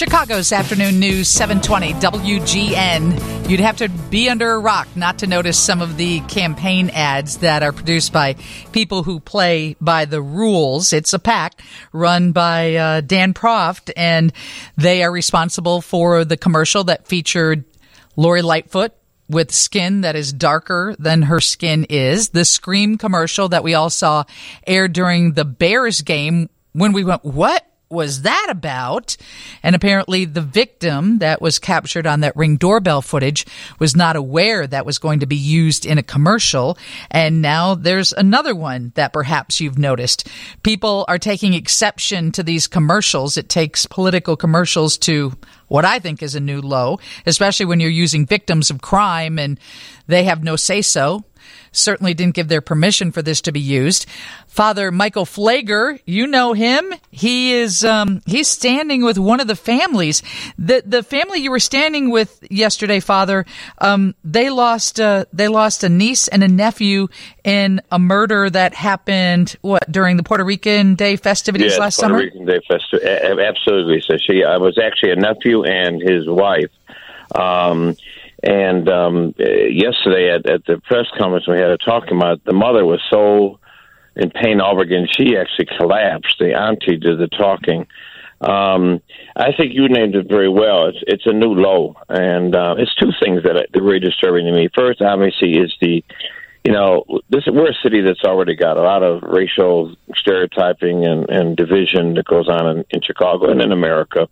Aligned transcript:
Chicago's 0.00 0.50
afternoon 0.50 0.98
news 0.98 1.28
720 1.28 1.92
WGN. 2.00 3.50
You'd 3.50 3.60
have 3.60 3.76
to 3.76 3.90
be 4.08 4.30
under 4.30 4.52
a 4.52 4.58
rock 4.58 4.88
not 4.96 5.18
to 5.18 5.26
notice 5.26 5.58
some 5.58 5.82
of 5.82 5.98
the 5.98 6.20
campaign 6.20 6.88
ads 6.88 7.36
that 7.40 7.62
are 7.62 7.70
produced 7.70 8.10
by 8.10 8.36
people 8.72 9.02
who 9.02 9.20
play 9.20 9.76
by 9.78 10.06
the 10.06 10.22
rules. 10.22 10.94
It's 10.94 11.12
a 11.12 11.18
PAC 11.18 11.60
run 11.92 12.32
by 12.32 12.76
uh, 12.76 13.00
Dan 13.02 13.34
Proft, 13.34 13.92
and 13.94 14.32
they 14.78 15.02
are 15.02 15.12
responsible 15.12 15.82
for 15.82 16.24
the 16.24 16.38
commercial 16.38 16.84
that 16.84 17.06
featured 17.06 17.66
Lori 18.16 18.40
Lightfoot 18.40 18.94
with 19.28 19.52
skin 19.52 20.00
that 20.00 20.16
is 20.16 20.32
darker 20.32 20.96
than 20.98 21.20
her 21.20 21.42
skin 21.42 21.84
is. 21.90 22.30
The 22.30 22.46
Scream 22.46 22.96
commercial 22.96 23.50
that 23.50 23.62
we 23.62 23.74
all 23.74 23.90
saw 23.90 24.24
aired 24.66 24.94
during 24.94 25.34
the 25.34 25.44
Bears 25.44 26.00
game 26.00 26.48
when 26.72 26.94
we 26.94 27.04
went, 27.04 27.22
what? 27.22 27.66
Was 27.90 28.22
that 28.22 28.46
about? 28.48 29.16
And 29.62 29.74
apparently 29.74 30.24
the 30.24 30.40
victim 30.40 31.18
that 31.18 31.42
was 31.42 31.58
captured 31.58 32.06
on 32.06 32.20
that 32.20 32.36
ring 32.36 32.56
doorbell 32.56 33.02
footage 33.02 33.44
was 33.78 33.96
not 33.96 34.14
aware 34.16 34.66
that 34.66 34.86
was 34.86 34.98
going 34.98 35.20
to 35.20 35.26
be 35.26 35.36
used 35.36 35.84
in 35.84 35.98
a 35.98 36.02
commercial. 36.02 36.78
And 37.10 37.42
now 37.42 37.74
there's 37.74 38.12
another 38.12 38.54
one 38.54 38.92
that 38.94 39.12
perhaps 39.12 39.60
you've 39.60 39.78
noticed. 39.78 40.28
People 40.62 41.04
are 41.08 41.18
taking 41.18 41.52
exception 41.52 42.30
to 42.32 42.44
these 42.44 42.68
commercials. 42.68 43.36
It 43.36 43.48
takes 43.48 43.86
political 43.86 44.36
commercials 44.36 44.96
to 44.98 45.32
what 45.66 45.84
I 45.84 45.98
think 45.98 46.22
is 46.22 46.34
a 46.34 46.40
new 46.40 46.60
low, 46.60 47.00
especially 47.26 47.66
when 47.66 47.80
you're 47.80 47.90
using 47.90 48.24
victims 48.24 48.70
of 48.70 48.80
crime 48.80 49.38
and 49.38 49.58
they 50.06 50.24
have 50.24 50.44
no 50.44 50.56
say 50.56 50.82
so 50.82 51.24
certainly 51.72 52.14
didn't 52.14 52.34
give 52.34 52.48
their 52.48 52.60
permission 52.60 53.12
for 53.12 53.22
this 53.22 53.40
to 53.42 53.52
be 53.52 53.60
used. 53.60 54.06
Father 54.46 54.90
Michael 54.90 55.24
Pfleger, 55.24 56.00
you 56.04 56.26
know 56.26 56.52
him. 56.52 56.92
He 57.10 57.52
is 57.52 57.84
um, 57.84 58.20
he's 58.26 58.48
standing 58.48 59.04
with 59.04 59.18
one 59.18 59.40
of 59.40 59.46
the 59.46 59.56
families. 59.56 60.22
The 60.58 60.82
the 60.84 61.02
family 61.02 61.40
you 61.40 61.50
were 61.50 61.60
standing 61.60 62.10
with 62.10 62.44
yesterday, 62.50 63.00
Father. 63.00 63.46
Um, 63.78 64.14
they 64.24 64.50
lost 64.50 65.00
uh, 65.00 65.26
they 65.32 65.48
lost 65.48 65.84
a 65.84 65.88
niece 65.88 66.28
and 66.28 66.42
a 66.42 66.48
nephew 66.48 67.08
in 67.44 67.80
a 67.90 67.98
murder 67.98 68.50
that 68.50 68.74
happened 68.74 69.56
what 69.60 69.90
during 69.90 70.16
the 70.16 70.22
Puerto 70.22 70.44
Rican 70.44 70.94
Day 70.94 71.16
festivities 71.16 71.72
yes, 71.72 71.78
last 71.78 72.00
Puerto 72.00 72.14
summer. 72.14 72.24
Rican 72.24 72.46
Day 72.46 72.60
festival, 72.66 73.40
absolutely. 73.40 74.02
So 74.06 74.16
she, 74.18 74.44
I 74.44 74.56
was 74.56 74.78
actually 74.78 75.12
a 75.12 75.16
nephew 75.16 75.64
and 75.64 76.02
his 76.02 76.26
wife. 76.26 76.70
Um, 77.34 77.96
and 78.42 78.88
um, 78.88 79.34
yesterday 79.38 80.34
at, 80.34 80.48
at 80.48 80.64
the 80.66 80.80
press 80.84 81.06
conference 81.18 81.46
we 81.46 81.58
had 81.58 81.70
a 81.70 81.78
talking 81.78 82.16
about 82.16 82.42
the 82.44 82.52
mother 82.52 82.84
was 82.84 83.00
so 83.10 83.58
in 84.16 84.30
pain 84.30 84.60
again 84.60 85.06
she 85.10 85.36
actually 85.36 85.66
collapsed. 85.78 86.36
The 86.38 86.54
auntie 86.54 86.96
did 86.96 87.18
the 87.18 87.28
talking. 87.28 87.86
Um, 88.40 89.02
I 89.36 89.52
think 89.52 89.74
you 89.74 89.88
named 89.88 90.14
it 90.14 90.26
very 90.28 90.48
well. 90.48 90.86
It's 90.86 90.98
it's 91.06 91.26
a 91.26 91.32
new 91.32 91.52
low, 91.54 91.96
and 92.08 92.54
uh, 92.54 92.74
it's 92.78 92.94
two 92.94 93.12
things 93.22 93.42
that 93.42 93.56
are 93.56 93.82
really 93.82 94.00
disturbing 94.00 94.46
to 94.46 94.52
me. 94.52 94.68
First, 94.74 95.02
obviously, 95.02 95.58
is 95.58 95.74
the 95.80 96.02
you 96.64 96.72
know 96.72 97.04
this 97.28 97.44
we're 97.46 97.70
a 97.70 97.74
city 97.82 98.00
that's 98.00 98.24
already 98.24 98.56
got 98.56 98.78
a 98.78 98.82
lot 98.82 99.02
of 99.02 99.22
racial 99.22 99.94
stereotyping 100.16 101.04
and, 101.04 101.28
and 101.28 101.56
division 101.56 102.14
that 102.14 102.24
goes 102.24 102.48
on 102.48 102.78
in, 102.78 102.84
in 102.90 103.02
Chicago 103.02 103.50
and 103.50 103.60
in 103.60 103.72
America. 103.72 104.26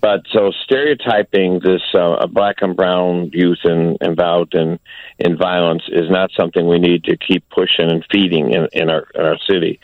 But 0.00 0.22
so 0.32 0.52
stereotyping 0.64 1.60
this 1.60 1.82
uh, 1.94 2.26
black 2.26 2.56
and 2.60 2.76
brown 2.76 3.30
youth 3.32 3.58
in, 3.64 3.96
involved 4.00 4.54
in 4.54 4.78
in 5.18 5.36
violence 5.36 5.82
is 5.88 6.10
not 6.10 6.30
something 6.36 6.66
we 6.66 6.78
need 6.78 7.04
to 7.04 7.16
keep 7.16 7.48
pushing 7.50 7.90
and 7.90 8.04
feeding 8.10 8.52
in, 8.52 8.68
in 8.72 8.90
our 8.90 9.06
in 9.14 9.22
our 9.22 9.38
city. 9.50 9.80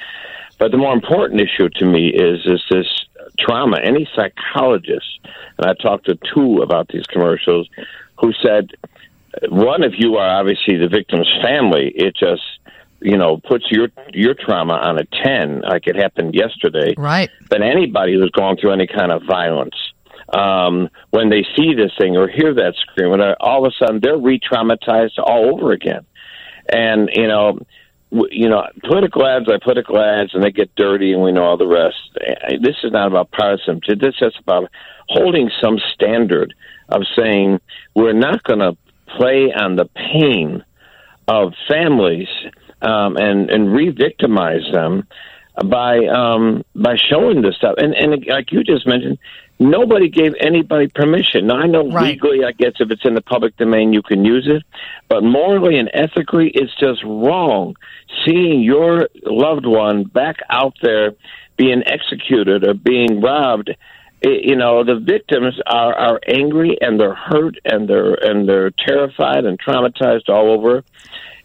But 0.58 0.70
the 0.70 0.76
more 0.76 0.92
important 0.92 1.40
issue 1.40 1.68
to 1.70 1.84
me 1.84 2.08
is 2.08 2.40
is 2.46 2.62
this 2.70 2.86
trauma. 3.40 3.78
Any 3.82 4.08
psychologist, 4.14 5.18
and 5.58 5.66
I 5.66 5.74
talked 5.74 6.06
to 6.06 6.18
two 6.34 6.58
about 6.62 6.88
these 6.88 7.06
commercials, 7.06 7.68
who 8.20 8.32
said 8.42 8.70
one, 9.48 9.82
of 9.82 9.94
you 9.96 10.16
are 10.16 10.28
obviously 10.38 10.76
the 10.76 10.88
victim's 10.88 11.28
family, 11.42 11.90
it 11.94 12.14
just 12.14 12.42
you 13.00 13.16
know 13.16 13.38
puts 13.38 13.64
your 13.70 13.88
your 14.12 14.34
trauma 14.34 14.74
on 14.74 14.98
a 14.98 15.04
10 15.24 15.62
like 15.62 15.88
it 15.88 15.96
happened 15.96 16.34
yesterday 16.36 16.94
Right. 16.96 17.30
but 17.50 17.60
anybody 17.60 18.14
who's 18.14 18.30
gone 18.30 18.56
through 18.56 18.70
any 18.70 18.86
kind 18.86 19.10
of 19.10 19.24
violence 19.24 19.74
um, 20.32 20.88
when 21.10 21.28
they 21.28 21.44
see 21.56 21.74
this 21.74 21.92
thing 21.98 22.16
or 22.16 22.28
hear 22.28 22.54
that 22.54 22.74
scream, 22.76 23.10
when 23.10 23.20
they're- 23.20 23.36
all 23.40 23.64
of 23.64 23.72
a 23.72 23.84
sudden 23.84 24.00
they're 24.00 24.16
re-traumatized 24.16 25.18
all 25.18 25.54
over 25.54 25.72
again. 25.72 26.04
And 26.72 27.10
you 27.14 27.26
know, 27.26 27.58
you 28.30 28.48
know, 28.48 28.66
political 28.84 29.26
ads 29.26 29.48
are 29.48 29.58
political 29.58 29.98
ads, 29.98 30.34
and 30.34 30.42
they 30.42 30.50
get 30.50 30.74
dirty, 30.76 31.12
and 31.12 31.22
we 31.22 31.32
know 31.32 31.44
all 31.44 31.56
the 31.56 31.66
rest. 31.66 31.96
Eh, 32.20 32.58
This 32.60 32.76
is 32.84 32.92
not 32.92 33.08
about 33.08 33.30
partisanship. 33.30 34.00
This 34.00 34.16
is 34.20 34.34
about 34.38 34.70
holding 35.08 35.50
some 35.62 35.78
standard 35.92 36.54
of 36.88 37.02
saying 37.16 37.60
we're 37.94 38.12
not 38.12 38.42
going 38.44 38.60
to 38.60 38.76
play 39.16 39.52
on 39.52 39.76
the 39.76 39.86
pain 39.86 40.64
of 41.28 41.54
families 41.68 42.28
um, 42.82 43.16
and 43.16 43.50
and 43.50 43.72
re-victimize 43.72 44.66
them 44.72 45.06
by 45.64 45.98
um, 46.06 46.64
by 46.74 46.96
showing 46.96 47.42
this 47.42 47.56
stuff. 47.56 47.74
And 47.78 47.94
and 47.94 48.24
like 48.26 48.52
you 48.52 48.64
just 48.64 48.86
mentioned, 48.86 49.18
nobody 49.70 50.08
gave 50.08 50.34
anybody 50.40 50.88
permission. 50.88 51.46
Now 51.46 51.56
I 51.56 51.66
know 51.66 51.88
Right. 51.88 52.10
legally, 52.12 52.44
I 52.44 52.52
guess 52.52 52.72
if 52.80 52.90
it's 52.90 53.04
in 53.04 53.14
the 53.14 53.20
public 53.22 53.56
domain, 53.56 53.92
you 53.92 54.02
can 54.02 54.24
use 54.24 54.46
it, 54.48 54.62
but 55.08 55.22
morally 55.22 55.78
and 55.78 55.90
ethically, 55.94 56.48
it's 56.50 56.74
just 56.78 57.02
wrong. 57.04 57.76
Seeing 58.24 58.62
your 58.62 59.08
loved 59.24 59.66
one 59.66 60.04
back 60.04 60.36
out 60.50 60.74
there 60.82 61.14
being 61.56 61.82
executed 61.86 62.66
or 62.66 62.74
being 62.74 63.20
robbed. 63.20 63.70
You 64.24 64.54
know 64.54 64.84
the 64.84 64.96
victims 65.00 65.60
are 65.66 65.94
are 65.94 66.20
angry 66.28 66.78
and 66.80 66.98
they're 67.00 67.14
hurt 67.14 67.56
and 67.64 67.88
they're 67.88 68.14
and 68.14 68.48
they're 68.48 68.70
terrified 68.70 69.44
and 69.44 69.58
traumatized 69.58 70.28
all 70.28 70.50
over. 70.50 70.84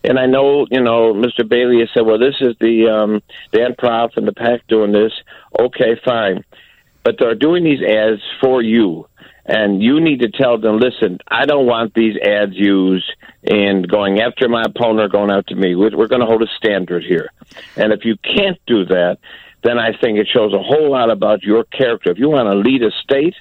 And 0.03 0.19
I 0.19 0.27
know, 0.27 0.67
you 0.69 0.81
know, 0.81 1.13
Mr. 1.13 1.45
Bailey 1.47 1.79
has 1.79 1.89
said, 1.93 2.05
well, 2.05 2.19
this 2.19 2.35
is 2.39 2.55
the 2.61 2.87
um, 2.87 3.21
Dan 3.51 3.73
Proft 3.73 4.15
and 4.15 4.27
the 4.27 4.31
PAC 4.31 4.65
doing 4.67 4.91
this. 4.91 5.11
Okay, 5.59 5.99
fine. 6.05 6.45
But 7.07 7.15
they're 7.19 7.35
doing 7.35 7.63
these 7.63 7.81
ads 7.81 8.21
for 8.41 8.61
you. 8.61 9.07
And 9.45 9.81
you 9.81 10.01
need 10.01 10.19
to 10.19 10.29
tell 10.29 10.57
them, 10.57 10.77
listen, 10.77 11.19
I 11.25 11.45
don't 11.45 11.65
want 11.65 11.93
these 11.93 12.17
ads 12.17 12.51
used 12.53 13.09
in 13.43 13.83
going 13.83 14.19
after 14.19 14.49
my 14.49 14.63
opponent 14.63 14.99
or 14.99 15.07
going 15.07 15.31
after 15.31 15.55
me. 15.55 15.73
We're, 15.73 15.95
we're 15.95 16.09
going 16.09 16.19
to 16.19 16.27
hold 16.27 16.43
a 16.43 16.47
standard 16.57 17.05
here. 17.05 17.31
And 17.77 17.93
if 17.93 18.03
you 18.03 18.17
can't 18.17 18.59
do 18.67 18.83
that, 18.87 19.19
then 19.63 19.79
I 19.79 19.97
think 19.97 20.19
it 20.19 20.27
shows 20.27 20.53
a 20.53 20.61
whole 20.61 20.91
lot 20.91 21.09
about 21.09 21.43
your 21.43 21.63
character. 21.63 22.11
If 22.11 22.17
you 22.17 22.27
want 22.27 22.49
to 22.49 22.55
lead 22.55 22.83
a 22.83 22.91
state, 22.91 23.35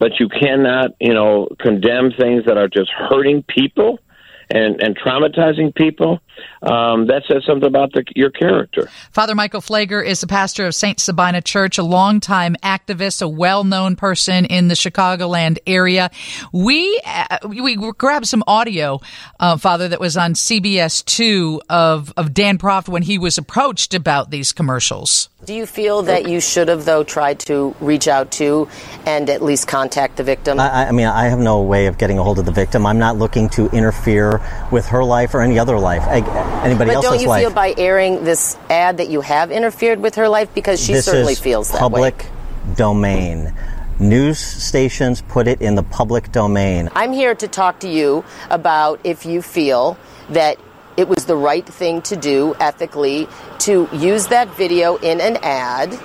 but 0.00 0.18
you 0.18 0.28
cannot, 0.28 0.90
you 0.98 1.14
know, 1.14 1.46
condemn 1.60 2.10
things 2.10 2.46
that 2.46 2.58
are 2.58 2.66
just 2.66 2.90
hurting 2.90 3.44
people 3.44 4.00
and, 4.50 4.80
and 4.82 4.98
traumatizing 4.98 5.74
people, 5.74 6.20
um, 6.62 7.06
that 7.06 7.22
says 7.26 7.44
something 7.46 7.66
about 7.66 7.92
the, 7.92 8.04
your 8.14 8.30
character. 8.30 8.90
Father 9.12 9.34
Michael 9.34 9.60
Pfleger 9.60 10.04
is 10.04 10.20
the 10.20 10.26
pastor 10.26 10.66
of 10.66 10.74
St. 10.74 11.00
Sabina 11.00 11.40
Church, 11.40 11.78
a 11.78 11.82
longtime 11.82 12.56
activist, 12.62 13.22
a 13.22 13.28
well-known 13.28 13.96
person 13.96 14.44
in 14.44 14.68
the 14.68 14.74
Chicagoland 14.74 15.58
area. 15.66 16.10
We 16.52 17.00
uh, 17.06 17.38
we 17.48 17.76
grabbed 17.76 18.26
some 18.26 18.44
audio, 18.46 19.00
uh, 19.38 19.56
Father, 19.56 19.88
that 19.88 20.00
was 20.00 20.16
on 20.16 20.34
CBS 20.34 21.04
two 21.04 21.62
of 21.70 22.12
of 22.16 22.34
Dan 22.34 22.58
Proft 22.58 22.88
when 22.88 23.02
he 23.02 23.18
was 23.18 23.38
approached 23.38 23.94
about 23.94 24.30
these 24.30 24.52
commercials. 24.52 25.29
Do 25.42 25.54
you 25.54 25.64
feel 25.64 26.02
that 26.02 26.28
you 26.28 26.38
should 26.38 26.68
have, 26.68 26.84
though, 26.84 27.02
tried 27.02 27.40
to 27.40 27.74
reach 27.80 28.08
out 28.08 28.30
to 28.32 28.68
and 29.06 29.30
at 29.30 29.40
least 29.40 29.66
contact 29.66 30.18
the 30.18 30.22
victim? 30.22 30.60
I, 30.60 30.88
I 30.88 30.92
mean, 30.92 31.06
I 31.06 31.28
have 31.28 31.38
no 31.38 31.62
way 31.62 31.86
of 31.86 31.96
getting 31.96 32.18
a 32.18 32.22
hold 32.22 32.38
of 32.38 32.44
the 32.44 32.52
victim. 32.52 32.84
I'm 32.84 32.98
not 32.98 33.16
looking 33.16 33.48
to 33.50 33.70
interfere 33.70 34.42
with 34.70 34.86
her 34.88 35.02
life 35.02 35.32
or 35.32 35.40
any 35.40 35.58
other 35.58 35.78
life, 35.78 36.02
anybody 36.06 36.90
but 36.90 36.96
else's 36.96 37.10
don't 37.10 37.20
you 37.22 37.28
life. 37.28 37.42
feel 37.42 37.50
by 37.52 37.74
airing 37.78 38.22
this 38.22 38.58
ad 38.68 38.98
that 38.98 39.08
you 39.08 39.22
have 39.22 39.50
interfered 39.50 40.00
with 40.00 40.16
her 40.16 40.28
life? 40.28 40.52
Because 40.54 40.78
she 40.78 40.92
this 40.92 41.06
certainly 41.06 41.34
feels 41.34 41.70
that 41.70 41.80
public 41.80 42.18
way. 42.18 42.28
domain. 42.76 43.54
News 43.98 44.38
stations 44.38 45.22
put 45.22 45.48
it 45.48 45.62
in 45.62 45.74
the 45.74 45.82
public 45.82 46.32
domain. 46.32 46.90
I'm 46.94 47.12
here 47.12 47.34
to 47.34 47.48
talk 47.48 47.80
to 47.80 47.88
you 47.88 48.24
about 48.50 49.00
if 49.04 49.24
you 49.24 49.40
feel 49.40 49.96
that 50.28 50.58
it 51.00 51.08
was 51.08 51.24
the 51.24 51.34
right 51.34 51.64
thing 51.66 52.02
to 52.02 52.14
do 52.14 52.54
ethically 52.60 53.26
to 53.58 53.88
use 53.90 54.26
that 54.26 54.54
video 54.56 54.96
in 54.96 55.18
an 55.18 55.38
ad 55.40 55.98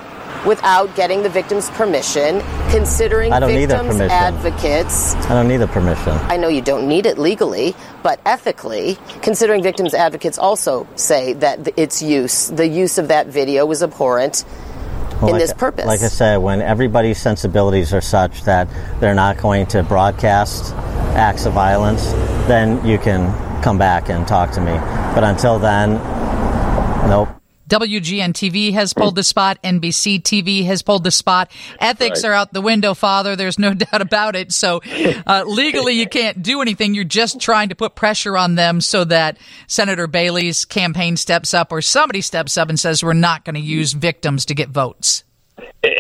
without 0.48 0.96
getting 0.96 1.22
the 1.22 1.28
victim's 1.28 1.70
permission, 1.72 2.42
considering 2.70 3.34
I 3.34 3.42
don't 3.42 3.50
need 3.50 3.66
their 3.66 3.84
victims' 3.84 3.98
permission. 3.98 4.12
advocates. 4.12 5.16
I 5.16 5.30
don't 5.30 5.50
need 5.50 5.58
the 5.58 5.68
permission. 5.68 6.14
I 6.14 6.38
know 6.38 6.48
you 6.48 6.62
don't 6.62 6.88
need 6.88 7.06
it 7.06 7.18
legally, 7.18 7.76
but 8.04 8.22
ethically, 8.26 8.98
considering 9.22 9.62
victims' 9.64 9.94
advocates 9.94 10.38
also 10.38 10.88
say 10.96 11.34
that 11.34 11.78
its 11.78 12.02
use, 12.02 12.48
the 12.48 12.68
use 12.68 12.98
of 12.98 13.10
that 13.10 13.28
video, 13.28 13.66
was 13.66 13.84
abhorrent 13.84 14.46
Well, 15.16 15.28
in 15.28 15.32
like, 15.34 15.42
this 15.42 15.54
purpose. 15.54 15.88
Like 15.88 16.04
I 16.04 16.08
said, 16.08 16.38
when 16.38 16.62
everybody's 16.62 17.18
sensibilities 17.18 17.94
are 17.94 18.02
such 18.02 18.44
that 18.44 18.70
they're 19.02 19.16
not 19.16 19.38
going 19.38 19.66
to 19.68 19.84
broadcast 19.84 20.74
acts 21.16 21.46
of 21.46 21.54
violence, 21.54 22.12
then 22.48 22.86
you 22.86 22.98
can 22.98 23.28
come 23.66 23.78
back 23.80 24.10
and 24.10 24.28
talk 24.28 24.52
to 24.52 24.62
me. 24.62 24.74
But 25.16 25.24
until 25.24 25.58
then, 25.58 25.96
nope. 27.10 27.30
WGN 27.68 28.34
TV 28.34 28.74
has 28.74 28.94
pulled 28.94 29.16
the 29.16 29.24
spot. 29.24 29.58
NBC 29.64 30.22
TV 30.22 30.66
has 30.68 30.84
pulled 30.84 31.04
the 31.04 31.10
spot. 31.10 31.50
Ethics 31.80 32.24
Right. 32.24 32.30
are 32.30 32.34
out 32.34 32.54
the 32.54 32.62
window, 32.62 32.94
Father. 32.94 33.36
There's 33.36 33.58
no 33.58 33.74
doubt 33.86 34.04
about 34.04 34.36
it. 34.36 34.52
So 34.52 34.82
uh, 35.26 35.46
legally, 35.48 35.94
you 35.94 36.08
can't 36.08 36.44
do 36.44 36.62
anything. 36.62 36.94
You're 36.94 37.06
just 37.06 37.40
trying 37.42 37.70
to 37.70 37.76
put 37.76 37.96
pressure 37.96 38.38
on 38.38 38.54
them 38.54 38.82
so 38.82 39.04
that 39.06 39.40
Senator 39.66 40.06
Bailey's 40.06 40.64
campaign 40.64 41.18
steps 41.18 41.56
up 41.56 41.72
or 41.72 41.82
somebody 41.82 42.22
steps 42.22 42.58
up 42.58 42.70
and 42.70 42.80
says 42.80 43.04
we're 43.04 43.14
not 43.14 43.44
going 43.46 43.56
to 43.56 43.60
use 43.62 43.94
victims 43.94 44.46
to 44.46 44.54
get 44.54 44.70
votes. 44.70 45.24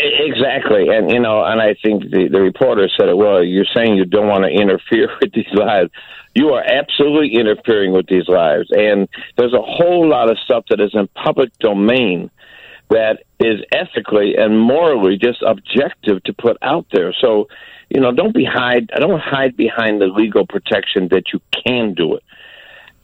Exactly, 0.06 0.90
and 0.90 1.10
you 1.10 1.20
know, 1.20 1.44
and 1.44 1.62
I 1.62 1.76
think 1.82 2.04
the, 2.12 2.28
the 2.32 2.42
reporter 2.42 2.88
said 2.98 3.10
it 3.10 3.18
well. 3.18 3.44
You're 3.44 3.66
saying 3.76 3.96
you 3.96 4.06
don't 4.06 4.28
want 4.28 4.44
to 4.44 4.50
interfere 4.50 5.10
with 5.22 5.34
these 5.34 5.52
lives. 5.54 5.92
You 6.34 6.50
are 6.50 6.64
absolutely 6.64 7.36
interfering 7.40 7.94
with 7.94 8.08
these 8.08 8.28
lives, 8.28 8.68
and 8.72 9.08
there's 9.38 9.54
a 9.54 9.62
whole 9.62 10.08
lot 10.08 10.30
of 10.30 10.38
stuff 10.40 10.66
that 10.70 10.82
is 10.82 10.92
in 10.94 11.08
public 11.16 11.58
domain 11.60 12.30
that 12.90 13.24
is 13.40 13.62
ethically 13.72 14.36
and 14.38 14.60
morally 14.60 15.18
just 15.18 15.42
objective 15.42 16.24
to 16.24 16.34
put 16.34 16.58
out 16.62 16.86
there. 16.92 17.14
So, 17.20 17.48
you 17.90 18.00
know, 18.00 18.12
don't 18.12 18.34
be 18.34 18.46
hide. 18.46 18.88
Don't 18.88 19.20
hide 19.20 19.58
behind 19.58 20.02
the 20.02 20.08
legal 20.08 20.46
protection 20.46 21.08
that 21.10 21.34
you 21.34 21.42
can 21.66 21.94
do 21.94 22.16
it. 22.16 22.24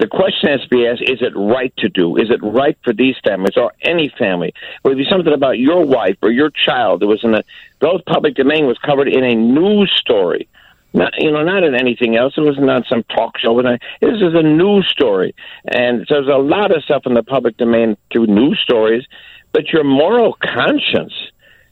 The 0.02 0.08
question 0.08 0.50
has 0.50 0.62
to 0.62 0.68
be 0.68 0.88
asked: 0.88 1.04
Is 1.04 1.22
it 1.22 1.32
right 1.36 1.72
to 1.78 1.88
do? 1.88 2.18
Is 2.18 2.32
it 2.32 2.40
right 2.42 2.76
for 2.84 2.92
these 2.92 3.14
families 3.24 3.56
or 3.56 3.72
any 3.84 4.12
family? 4.18 4.52
Would 4.84 4.94
it 4.94 4.96
be 4.96 5.06
something 5.08 5.32
about 5.32 5.60
your 5.60 5.86
wife 5.86 6.18
or 6.24 6.32
your 6.32 6.50
child 6.50 7.02
that 7.02 7.08
was 7.08 7.24
in 7.24 7.36
a 7.36 7.44
both 7.80 8.04
public 8.06 8.34
domain 8.34 8.66
was 8.66 8.80
covered 8.80 9.08
in 9.08 9.24
a 9.24 9.36
news 9.36 9.94
story? 9.96 10.50
Not, 10.92 11.14
you 11.20 11.32
know, 11.32 11.44
not 11.44 11.64
in 11.64 11.76
anything 11.76 12.16
else. 12.18 12.34
It 12.36 12.42
wasn't 12.42 12.72
on 12.72 12.84
some 12.90 13.04
talk 13.04 13.38
show. 13.38 13.62
This 13.62 13.78
is 14.02 14.34
a 14.34 14.42
news 14.42 14.90
story, 14.90 15.36
and 15.72 16.08
so 16.08 16.16
there's 16.16 16.36
a 16.36 16.42
lot 16.42 16.76
of 16.76 16.84
stuff 16.84 17.04
in 17.06 17.14
the 17.14 17.22
public 17.22 17.58
domain 17.58 17.96
through 18.12 18.26
news 18.26 18.60
stories. 18.64 19.06
But 19.54 19.70
your 19.70 19.84
moral 19.84 20.36
conscience 20.42 21.14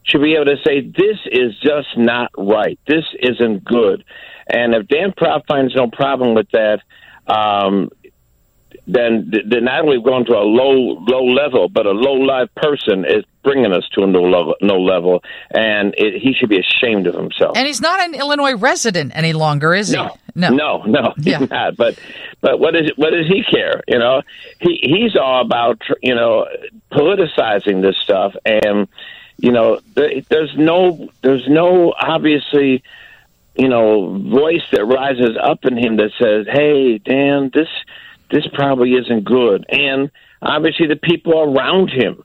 should 0.04 0.22
be 0.22 0.34
able 0.34 0.44
to 0.44 0.56
say 0.64 0.82
this 0.82 1.18
is 1.26 1.58
just 1.58 1.96
not 1.96 2.30
right. 2.38 2.78
This 2.86 3.06
isn't 3.18 3.64
good. 3.64 4.04
And 4.46 4.72
if 4.72 4.86
Dan 4.86 5.10
Proft 5.10 5.48
finds 5.48 5.74
no 5.74 5.88
problem 5.88 6.34
with 6.34 6.48
that, 6.52 6.80
um, 7.26 7.90
then 8.92 9.30
then 9.48 9.64
not 9.64 9.82
only 9.82 10.00
going 10.02 10.24
to 10.26 10.32
a 10.32 10.44
low 10.44 10.98
low 11.06 11.24
level, 11.24 11.68
but 11.68 11.86
a 11.86 11.90
low 11.92 12.14
life 12.14 12.48
person 12.56 13.04
is 13.04 13.24
bringing 13.42 13.72
us 13.72 13.88
to 13.94 14.02
a 14.02 14.06
no 14.06 14.22
level, 14.22 14.54
no 14.60 14.78
level, 14.80 15.22
and 15.50 15.94
it, 15.96 16.20
he 16.20 16.34
should 16.34 16.48
be 16.50 16.58
ashamed 16.58 17.06
of 17.06 17.14
himself. 17.14 17.56
And 17.56 17.66
he's 17.66 17.80
not 17.80 18.00
an 18.00 18.14
Illinois 18.14 18.54
resident 18.56 19.12
any 19.14 19.32
longer, 19.32 19.72
is 19.74 19.90
No, 19.92 20.04
he? 20.34 20.40
no, 20.40 20.50
no, 20.50 20.82
no, 20.82 21.12
he's 21.16 21.26
Yeah. 21.26 21.38
not. 21.50 21.76
But 21.76 21.98
but 22.40 22.60
what 22.60 22.76
is 22.76 22.90
what 22.96 23.10
does 23.10 23.26
he 23.28 23.42
care? 23.42 23.82
You 23.88 23.98
know, 23.98 24.22
he 24.60 24.78
he's 24.82 25.16
all 25.16 25.40
about 25.40 25.80
you 26.02 26.14
know 26.14 26.46
politicizing 26.92 27.82
this 27.82 27.96
stuff, 28.02 28.34
and 28.44 28.88
you 29.38 29.52
know 29.52 29.80
there, 29.94 30.20
there's 30.28 30.54
no 30.56 31.08
there's 31.22 31.48
no 31.48 31.94
obviously 31.98 32.82
you 33.56 33.68
know 33.68 34.18
voice 34.18 34.62
that 34.72 34.84
rises 34.84 35.36
up 35.42 35.64
in 35.64 35.76
him 35.76 35.96
that 35.96 36.10
says, 36.20 36.46
"Hey, 36.50 36.98
Dan, 36.98 37.50
this 37.54 37.68
this 38.30 38.46
probably 38.54 38.92
isn't 38.92 39.24
good," 39.24 39.64
and 39.68 40.10
obviously 40.42 40.86
the 40.86 40.96
people 40.96 41.38
around 41.40 41.90
him 41.90 42.22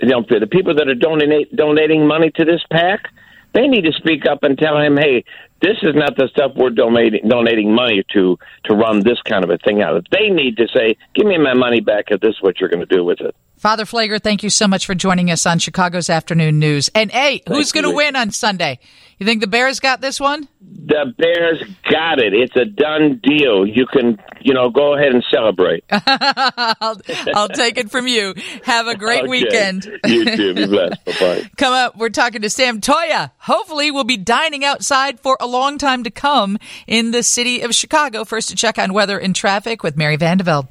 you 0.00 0.08
know, 0.08 0.24
the 0.28 0.46
people 0.46 0.74
that 0.74 0.88
are 0.88 0.94
donate, 0.94 1.54
donating 1.54 2.06
money 2.06 2.30
to 2.36 2.44
this 2.44 2.62
PAC, 2.70 3.08
they 3.54 3.68
need 3.68 3.84
to 3.84 3.92
speak 3.92 4.26
up 4.26 4.42
and 4.42 4.58
tell 4.58 4.78
him, 4.78 4.96
hey, 4.96 5.24
this 5.64 5.78
is 5.82 5.94
not 5.94 6.16
the 6.16 6.28
stuff 6.30 6.52
we're 6.54 6.70
donating 6.70 7.26
donating 7.28 7.74
money 7.74 8.02
to 8.12 8.36
to 8.66 8.74
run 8.74 9.00
this 9.00 9.18
kind 9.28 9.42
of 9.44 9.50
a 9.50 9.58
thing 9.58 9.80
out. 9.82 10.06
They 10.10 10.28
need 10.28 10.56
to 10.58 10.68
say, 10.74 10.96
give 11.14 11.26
me 11.26 11.38
my 11.38 11.54
money 11.54 11.80
back 11.80 12.04
if 12.08 12.20
this 12.20 12.34
is 12.36 12.42
what 12.42 12.60
you're 12.60 12.68
going 12.68 12.86
to 12.86 12.94
do 12.94 13.02
with 13.04 13.20
it. 13.20 13.34
Father 13.56 13.84
Pfleger, 13.84 14.20
thank 14.20 14.42
you 14.42 14.50
so 14.50 14.68
much 14.68 14.84
for 14.84 14.94
joining 14.94 15.30
us 15.30 15.46
on 15.46 15.58
Chicago's 15.58 16.10
Afternoon 16.10 16.58
News. 16.58 16.90
And 16.94 17.10
hey, 17.10 17.40
who's 17.48 17.72
going 17.72 17.84
to 17.84 17.90
win 17.94 18.14
on 18.14 18.30
Sunday? 18.30 18.78
You 19.18 19.24
think 19.26 19.40
the 19.40 19.46
Bears 19.46 19.80
got 19.80 20.00
this 20.02 20.20
one? 20.20 20.48
The 20.60 21.14
Bears 21.16 21.62
got 21.90 22.18
it. 22.18 22.34
It's 22.34 22.54
a 22.56 22.64
done 22.66 23.20
deal. 23.22 23.64
You 23.64 23.86
can, 23.86 24.18
you 24.42 24.52
know, 24.52 24.68
go 24.70 24.94
ahead 24.96 25.12
and 25.14 25.24
celebrate. 25.32 25.84
I'll, 25.90 27.00
I'll 27.34 27.48
take 27.48 27.78
it 27.78 27.90
from 27.90 28.06
you. 28.08 28.34
Have 28.64 28.86
a 28.88 28.96
great 28.96 29.20
Okay. 29.20 29.28
weekend. 29.30 29.84
You 30.04 30.24
too. 30.36 30.54
Be 30.54 30.66
blessed. 30.66 31.04
Bye 31.06 31.12
bye. 31.20 31.50
Come 31.56 31.72
up, 31.72 31.96
we're 31.96 32.08
talking 32.10 32.42
to 32.42 32.50
Sam 32.50 32.80
Toia. 32.80 33.30
Hopefully, 33.44 33.90
we'll 33.90 34.04
be 34.04 34.16
dining 34.16 34.64
outside 34.64 35.20
for 35.20 35.36
a 35.38 35.46
long 35.46 35.76
time 35.76 36.02
to 36.04 36.10
come 36.10 36.58
in 36.86 37.10
the 37.10 37.22
city 37.22 37.60
of 37.60 37.74
Chicago. 37.74 38.24
First, 38.24 38.48
to 38.48 38.56
check 38.56 38.78
on 38.78 38.94
weather 38.94 39.18
and 39.18 39.36
traffic 39.36 39.82
with 39.82 39.98
Mary 39.98 40.16
Vandevelde. 40.16 40.68